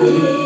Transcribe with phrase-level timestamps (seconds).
[0.00, 0.37] Oh.